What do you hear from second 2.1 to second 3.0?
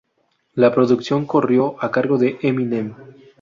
de Eminem.